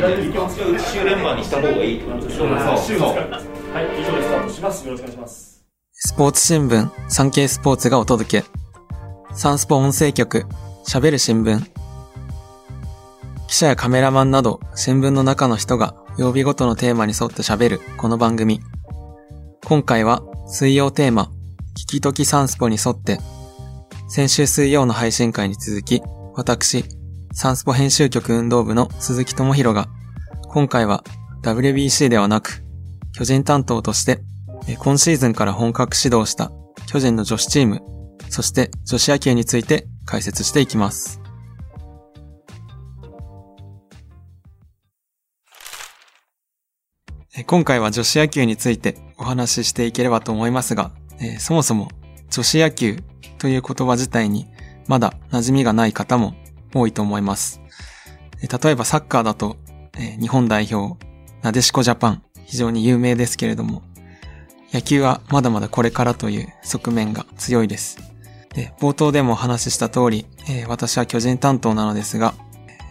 [0.00, 2.38] 週連番にした方がいいってことでしょ。
[2.38, 2.48] そう。
[2.48, 4.86] はい、以上でスタートします。
[4.86, 5.64] よろしくお願いします。
[5.92, 8.46] スポーツ新聞、産経スポーツがお届け。
[9.34, 10.46] サンスポ音声局、
[10.88, 11.60] 喋る新聞。
[13.46, 18.60] 記者やカメラマンなど、新聞の中の人が曜日ごとのテーマに沿って喋るこの番組。
[19.66, 21.30] 今回は水曜テーマ、
[21.74, 23.18] 聞きときサンスポに沿って、
[24.08, 26.02] 先週水曜の配信会に続き、
[26.34, 26.84] 私、
[27.32, 29.88] サンスポ編集局運動部の鈴木智弘が、
[30.48, 31.04] 今回は
[31.42, 32.64] WBC ではなく、
[33.12, 34.20] 巨人担当として
[34.78, 36.50] 今シーズンから本格始動した
[36.88, 37.82] 巨人の女子チーム、
[38.28, 41.20] そして女子野球について解説していきます。
[47.46, 50.90] 今回は女子野球についてお話ししていければと思いますが、
[51.20, 51.88] えーそもそも
[52.30, 52.98] 女子野球
[53.38, 54.48] という言葉自体に
[54.88, 56.34] まだ馴染みがない方も
[56.74, 57.60] 多いと思います。
[58.40, 59.56] 例えばサッカーだと、
[60.20, 61.04] 日本代表、
[61.42, 63.82] なでしこジャパン、非常に有名ですけれども、
[64.72, 67.98] 野球はまだまだこれからという側面が強いです。
[68.54, 72.34] で、冒頭でもお話しした通り、え私は巨人担当なのですが、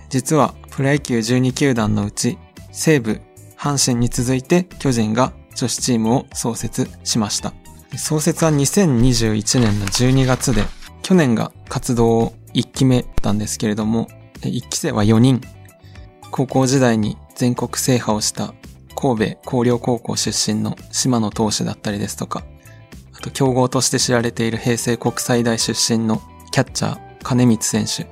[0.09, 2.37] 実はプロ野球12球団のうち、
[2.71, 3.21] 西武、
[3.57, 7.53] 阪神に続いて巨人が女子チームを創設しました。
[7.97, 10.63] 創設は2021年の12月で、
[11.01, 14.07] 去年が活動を1期目だったんですけれども、
[14.41, 15.41] 1期生は4人。
[16.31, 18.53] 高校時代に全国制覇をした
[18.95, 22.43] 神戸広陵高校出身の島野投手だったりですとか、
[23.17, 28.07] あと強豪として知られている平成国際大出身のキャッチャー金光選手。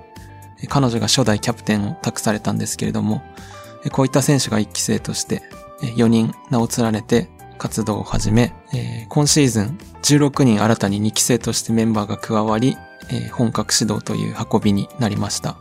[0.67, 3.21] 彼女が初代キャプテンを託されたんですけれども、
[3.91, 5.43] こういった選手が一期生として
[5.81, 7.29] 4人名を連ねて
[7.59, 8.53] 活動を始め、
[9.09, 12.75] 今シーズン16人新たに2期生としてメンバーが加わり、
[13.09, 15.57] えー本格指導という運びになりました。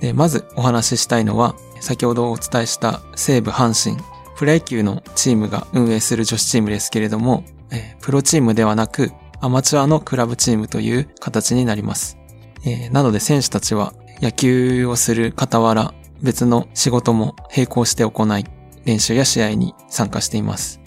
[0.00, 4.02] で、まずお話ししたいのは、先ほどお伝えした西武阪神、
[4.36, 12.18] プロ野球のチームが運営する女子チームですけれども、えープロチームではなく、アマチュアのクラブチームという形になります。
[12.64, 18.44] えーなので選手たちは野球をする傍ら、別の仕事も並行して行い、
[18.84, 20.80] 練習や試合に参加しています。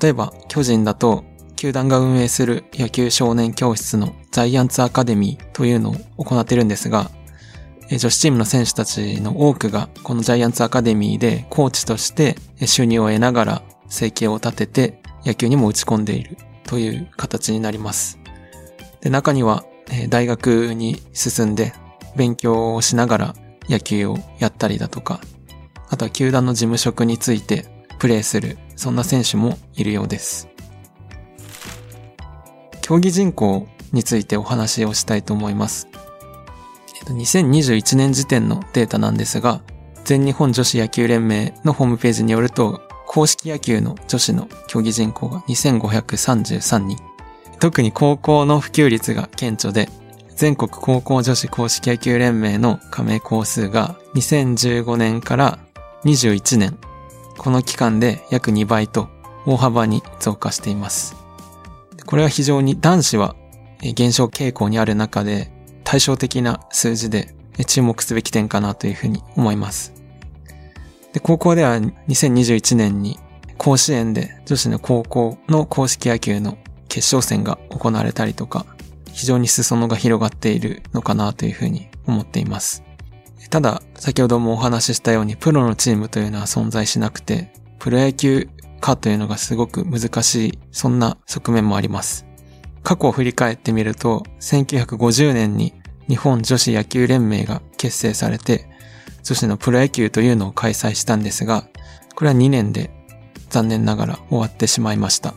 [0.00, 1.24] 例えば、巨人だと、
[1.56, 7.10] 球団が運営する野球少年教室のジャイアンツアカデミーというのを行っているんですが、
[7.90, 18.18] 女子チームの選手たちの多くがこのジャイアンツアカデミーでコーチとして収入を得ながら生計を立てて野球にも打ち込んでいるという形になります。
[19.00, 19.64] で、中には
[20.08, 21.74] 大学に進んで
[22.16, 23.34] 勉強をしながら
[23.68, 25.20] 野球をやったりだとか、
[25.90, 27.66] あとは球団の事務職について
[27.98, 30.48] プレーする、そんな選手もいるようです。
[32.82, 35.88] 競技人口についてお話をしたいと思います。
[36.94, 39.62] えっと2021年時点のデータなんですが、
[40.04, 46.98] 全日本女子野球連盟のホームページによると、公式野球の女子の競技人口が2533人。
[47.60, 49.88] 特に高校の普及率が顕著で、
[50.34, 55.58] 全国高校女子公式野球連盟の加盟校数が2015年から
[56.04, 56.78] 21年、
[57.38, 59.08] この期間で約2倍と
[59.46, 61.21] 大幅に増加しています。
[62.12, 63.36] これは非常に男子は
[63.80, 65.50] 減少傾向にある中で
[65.82, 67.34] 対照的な数字で
[67.66, 69.94] 注目すべき点かなというふうに思います。
[71.14, 73.18] で、高校では2021年に
[73.56, 78.66] 甲子園で女子の高校の公式野球の決勝戦が行われたりとか、
[79.10, 82.82] 非常に裾野が広がっているのかなというふうに思っています。
[83.48, 88.50] ただ、先ほどもお話ししたようにプロのチームというのは存在しなくて、プロ野球
[88.82, 92.26] 化というのがすごく難しい、そんな側面もあります。
[92.82, 95.72] 過去を振り返ってみると、1950年に
[96.08, 98.66] 日本女子野球連盟が結成されて、
[99.22, 101.64] 女子のプロ野球というのを開催したんですが、
[102.16, 102.90] これは2年で
[103.48, 105.34] 残念ながら終わってしまいました。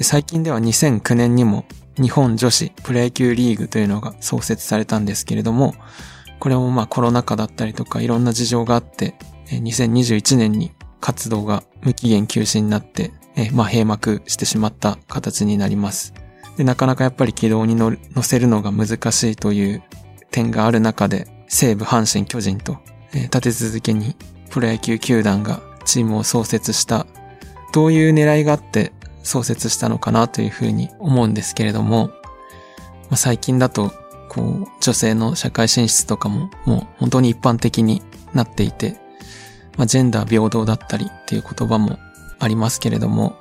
[0.00, 1.66] 最近では2009年にも
[1.96, 5.74] 日本女子プロ野球リーグというのが創設されたんですけれども、
[6.40, 9.14] これもまあコロナ禍だったりとかいろんな事情があって、
[9.50, 16.14] 2021年に活動が無期限休止になって、えまあ閉幕してしまった形になります。
[16.56, 19.82] で、なかなかやっぱり軌道に乗せるのが難しいという
[20.30, 22.78] 点がある中で、西武、阪神、巨人と、
[23.12, 24.16] えー立て続けに
[24.50, 27.06] プロ野球球団がチームを創設した、
[27.72, 28.92] どういう狙いがあって
[29.22, 32.08] 創設したのかなというふうに思うんですけれども、
[33.08, 33.92] まあ、最近だと、
[34.28, 38.02] こう、女性の社会進出とかももう本当に一般的に
[38.34, 38.96] なっていて、
[39.78, 41.98] まあ、ジェンダー平等だったりっていう言葉も
[42.38, 43.38] ありますけれども、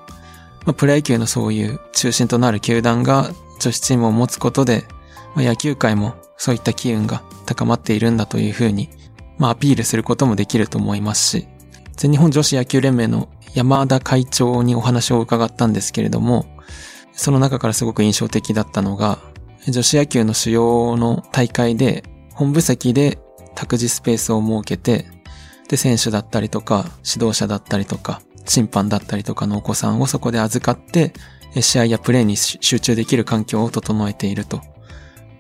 [0.66, 4.86] まあ、プロ野球のそういう中心となる球団が女子チームを持つことで、
[5.36, 8.90] まあ、野球界もそういった機運が高まっているんだというふうに
[9.38, 11.48] まあアピールすることもできると思いますし、
[11.96, 16.46] 全日本女子野球連盟の山田会長にお話を伺ったんですけれども、
[17.14, 19.20] その中からすごく印象的だったのが、
[19.68, 23.20] 女子野球の主要の大会で、本部席で
[23.56, 25.06] 託児スペースを設けて、
[25.68, 31.14] で、選手だったりとか、指導者だったりとか、審判だったりとかのお子さんをそこで預かって、
[31.60, 34.62] 試合やプレーに集中できる環境を整えていると。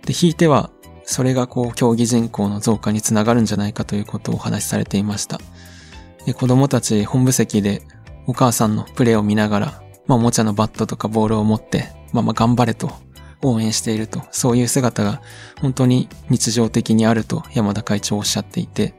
[0.05, 0.71] で、引いては、
[1.03, 5.39] それがこう、競技人口の増加につながるんじゃないかということをお話しされていました。
[6.27, 7.81] で子供たち本部席で
[8.25, 12.91] お母さんのプレーを見ながら、まあ、おもちゃのバットとかボールを持って、まあまあ頑張れと
[13.41, 15.21] 応援していると、そういう姿が
[15.61, 18.93] 本当に日常的にあると山田会長おっしゃっていて、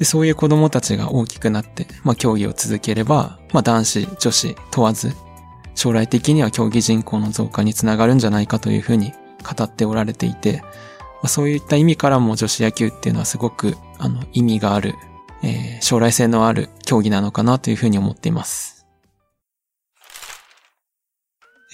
[0.00, 5.12] で、そういう子供たちが大きくなって、まあ競技を続ければ、まあ男子、女子問わず、
[5.74, 9.12] 将来的には競技人口の増加につながるんじゃないかというふうに
[9.42, 14.94] 語っておられていて、まあ、そういった意味からも女子野球っていうのはすごく、あの、意味がある、
[15.42, 18.86] えー、将来性のある競技なのかなというふうに思っています。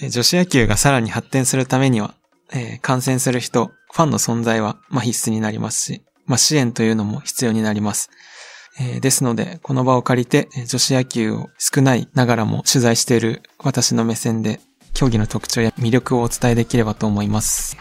[0.01, 2.13] 女子野球がさらに発展するためには、
[2.51, 8.09] えー、観戦する人、ファンの存在は、まあ、必須になりますし、まあ、支援というのも必要になります。
[8.79, 14.59] えー、ですので、この場を借りて、女子野球を少ないながらも取材している私の目線で、
[14.93, 17.77] 競技の特徴や魅力をお伝えできればと思います。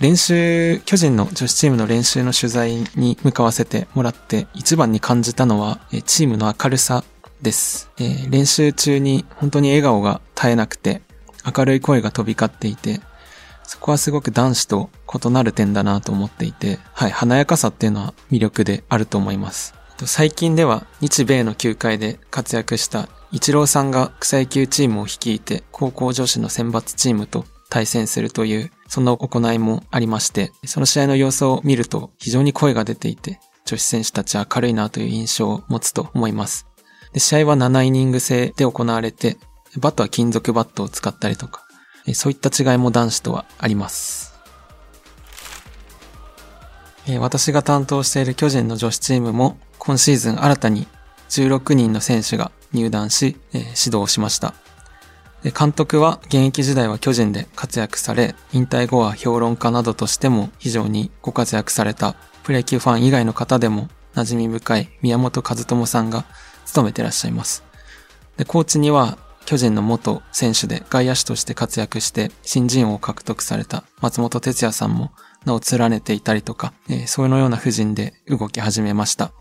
[0.00, 7.04] 練習、巨人の女子チームの練習の取材に向かわせてもらって一番に感じたのは、チームの明るさ
[7.40, 7.90] です。
[7.98, 11.02] えー、練習中に本当に笑顔が絶えなくて、
[11.56, 13.00] 明るい声が飛び交っていて、
[13.72, 14.90] そこはすごく男子と
[15.24, 19.74] 異なる点だなと思っていて、はい、華やかさっていうのは魅力であると思います。
[20.04, 36.66] 最近では日米の球界で活躍したイチローさんが草野球チームを率いて高校女子の選抜チームと対戦するという、そんな行いもありまして、その試合の様子を見ると非常に声が出ていて、女子選手たちは明るいなという印象を持つと思います。
[37.14, 39.38] で試合は7イニング制で行われて、
[39.78, 41.61] バットは金属バットを使ったりとか、
[42.14, 44.32] そういった違いも男子とはあります。
[47.18, 50.86] 私が担当している巨人の女子チームも今シーズン新たに
[51.30, 54.54] 16人の選手が入団し、指導しました。
[55.58, 62.14] 監督は現役時代は巨人で活躍され、引退後は評論家などとしても非常にご活躍された
[62.44, 66.24] プロ野球ファン以外の方でも馴染み深い宮本和智さんが
[66.64, 67.64] 務めてらっしゃいます。
[68.36, 75.10] で、コーチには巨人の元選手で外野手として活躍して新人王を獲得された松本哲也さんも
[75.44, 79.32] 名を連ねていたりとか、えー、そういうような布陣で動き始めました。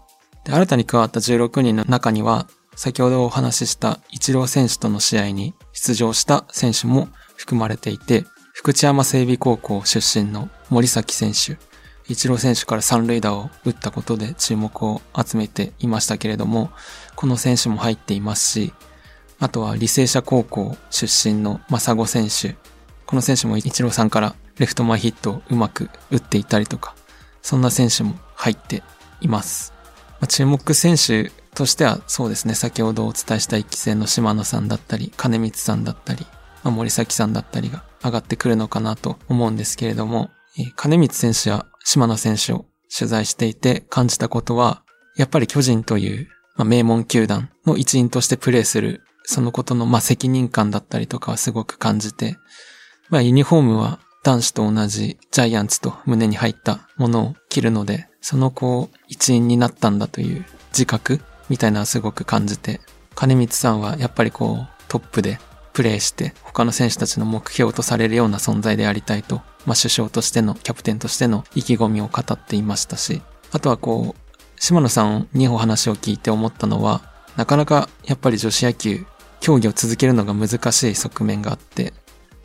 [0.44, 11.58] で、新たに加わった16人の中には、先ほどお話しした一郎選手との試合に出場した選手も含まれていて、福知山整備高校出身の森崎選手、
[12.08, 16.72] 一郎選手から三塁打を打ったことで注目を集めていましたけれども、
[17.16, 18.74] この選手も入っていますし、
[19.42, 22.56] あとは履正社高校出身の正子選手。
[23.08, 26.96] この選手も一郎さんからレフト前ヒットをうまく打っていたりとか、
[27.42, 28.84] そんな選手も入って
[29.20, 29.74] います。
[30.20, 36.28] まあ、注目選手としてはそうですね、先ほどお伝えした一期生の島野さんだったり、金光さんだったり、
[36.64, 40.30] まあ、森崎さんだったりが上がってくるのかなと思うんですけれども、
[40.60, 42.66] えー、金光選手や島野選手を
[42.96, 44.84] 取材していて感じたことは、
[45.16, 46.28] やっぱり巨人という、
[46.58, 52.38] まあ、名門球団の一員としてプレーするそのことの、まあ、責任感だったりとかはすごく感じて、
[53.10, 62.82] まあ、ユニフォームは男子と同じジャイアンツと胸に入ったものを着るので、そのこう、一員になったんだという自覚みたいなのはすごく感じて、
[63.16, 65.40] 金光さんはやっぱりこう、トップで
[65.74, 77.02] プレーして、他の選手たちの目標とされるような存在でありたいと、まあ、首相としての、キャプテンとしての意気込みを語っていましたし、あとはこう、島野さんにお話を聞いて思ったのは、
[77.36, 79.06] なかなかやっぱり女子野球、
[79.42, 81.94] 競技を続けるのが難しい側面があって、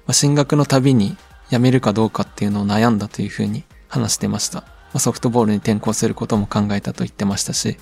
[0.07, 1.17] まあ、進学のたびに
[1.51, 4.65] 辞めるかどうかっていうのを悩んだというふうに話してました。
[4.93, 7.77] ま、ソフトボールに転向することも考えたと言ってましたし、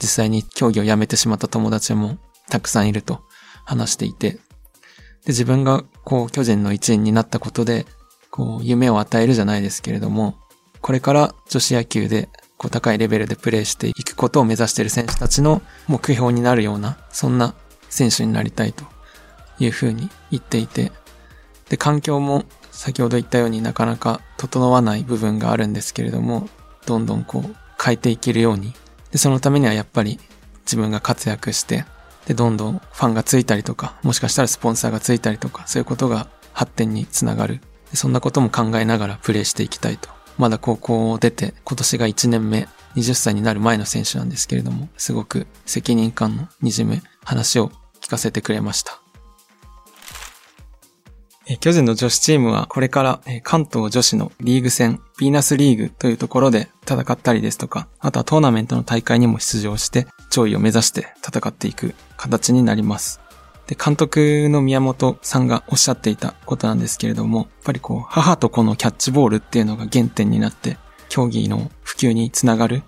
[0.00, 2.18] 実際に競技を辞めてしまった友達も
[2.48, 3.22] たくさんいると
[3.64, 4.38] 話していて、で、
[5.28, 7.86] 自分がこう巨人の一員になったことで、
[8.30, 10.36] こう夢を与えるじゃないですけれども、
[10.80, 17.54] これから女子野球でこう高いレベルでプレーしていくことを目指している選手たちの目標になるような、そんな
[17.94, 18.84] 選手になりたいと
[19.58, 20.92] いうふうに言っていて、
[21.68, 26.48] で、環境も先ほど言ったようになかなか整わない部分があるんですけれども、
[26.86, 28.74] どんどんこう変えていけるように。
[29.12, 30.18] で、そのためにはやっぱり
[30.66, 31.84] 自分が活躍して、
[32.26, 37.60] で、どんどんファンがついたりとか、もしかしたらスポンサーがついたりとか、そういうことが発展につながる。
[37.92, 47.70] そんなことも考えながらプレイしていきたいとまだ高校を出て今年が1年目、20歳になる前の選手なんですけれども、すごく責任感のにじむ話を
[48.04, 49.00] 聞かせてくれました。
[51.60, 63.20] 巨人の女子チームはこれから関東女子のリーグ戦、ヴィーナスリーグというところで戦ったりですとか、あとはトーナメントの大会にも出場して上位を目指して戦っていく形になります。
[63.66, 70.76] で、監督の宮本さんがおっしゃっていたことなんですけれども、やっぱりこう、母と子のキャッチボールっていうのが原点になって、
[71.08, 72.82] 競技の普及につながる、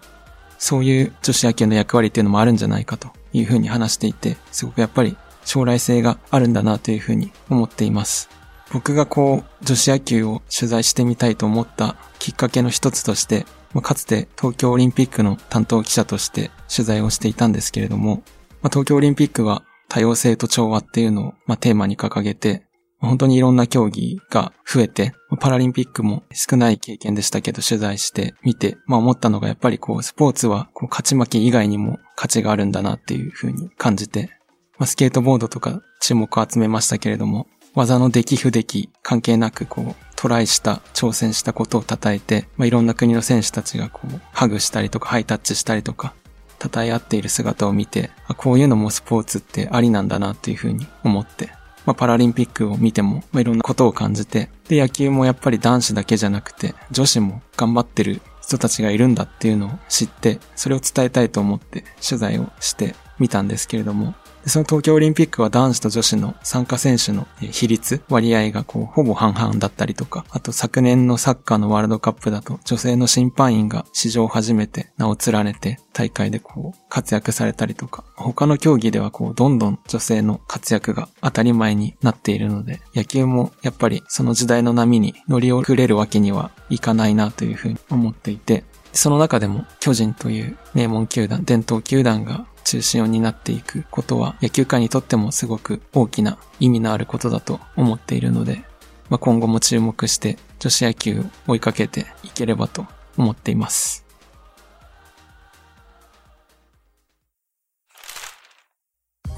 [0.59, 8.29] そういう女子野球の役割っていうのもあるんじゃないかというふうに話していて、すごくやっぱり将来性があるんだなというふうに思っています。
[8.73, 13.47] 僕がこう、女子野球を取材してみたいと思ったきっかけの一つとして、
[13.83, 18.23] かつて東京オリンピックの担当記者として取材をしていたんですけれども、
[18.65, 22.66] 東京オリンピックは多様性と調和っていうのを、まあ、テーマに掲げて、
[22.99, 34.31] 本当にいろんな競技が増えて、パラリンピックも少ない経験でしたけど取材してみて、まあ思ったのがやっぱりこうスポーツはこう勝ち負け以外にも価値があるんだなっていうふうに感じて、
[34.79, 46.15] まあ、スケートボードとか注目を集めましたけれども、技の出来不出来関係なくこうトライした挑戦したことを称えて、まあ、いろんな国の選手たちがこうハグしたりとかハイタッチしたりとか
[46.59, 51.51] 称え合っている姿を見て、こういうのもスポーツってありなんだなっていうふうに思って、
[51.87, 64.15] まあ、パラリンピックを見ても、まあ、いろんなことを感じて、で、野球もやっぱり男子だけじゃなくて、女子も頑張ってる人たちがいるんだっていうのを知って、それを伝えたいと思って取材をしてみたんですけれども、
[64.47, 88.63] その東京オリンピックは男子と女子の参加選手の比率、割合がこう、ほぼ半々だったりとか、あと昨年のサッカーのワールドカップだと女性の審判員が史上初めて名を連ねて大会でこう、活躍されたりとか、他の競技ではこう、どんどん女性の活躍が当たり前になっているので、野球もやっぱりその時代の波に乗り遅れるわけにはいかないなというふうに思っていて、
[88.97, 98.65] その中でも巨人という名門球団、伝統球団が中心を担っていくことは野球界にとってもすごく大きな意味のあることだと思っているので、
[99.09, 102.87] まあ、今後も注目して女子野球を追いかけていければと
[103.17, 104.05] 思っています。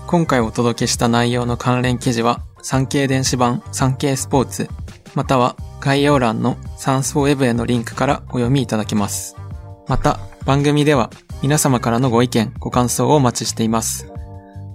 [0.07, 4.69] 今回お届けした内容の関連記事は産経電子版産経スポーツ
[5.15, 9.38] または概要欄のサンスポウェブへのリンクからお読みいただけます。
[9.89, 14.11] また番組では皆様からのご意見、ご感想をお待ちしています。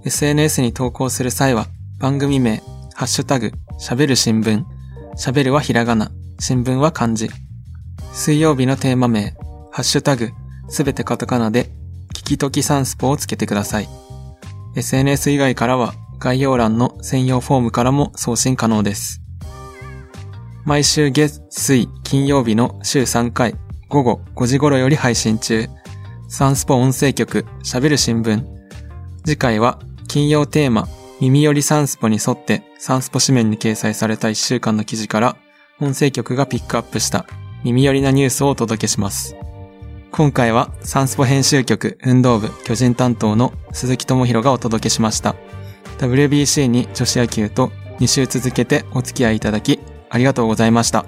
[0.04, 1.66] SNS に投稿する際は、
[1.98, 2.62] 番組名、
[2.94, 4.64] ハッシュタグ、喋る新聞、
[5.16, 7.28] 喋るはひらがな、新聞は漢字。
[8.12, 9.34] 水曜日のテーマ名、
[9.72, 10.30] ハッシュタグ、
[10.68, 11.70] すべてカタカナで、
[12.14, 13.88] 聞きときサンスポをつけてください。
[14.76, 19.20] SNS 以外からは、概要欄の専用フォームからも送信可能です。
[20.64, 23.54] 毎週月、水、金曜日の週3回、
[23.94, 25.68] 午後5時頃より配信中。
[26.26, 28.44] サンスポ音声局喋る新聞。
[29.24, 30.88] 次回は金曜テーマ
[31.20, 35.36] 耳寄りサンスポに沿ってサンスポ紙面に掲載された1週間の記事から
[35.80, 37.24] 音声局がピックアップした
[37.62, 39.36] 耳寄りなニュースをお届けします。
[40.10, 45.36] 今回はサンスポ編集局運動部巨人担当の鈴木智弘がお届けしました。
[45.98, 47.70] WBC に女子野球と
[48.00, 49.78] 2週続けてお付き合いいただき
[50.10, 51.06] ありがとうございました。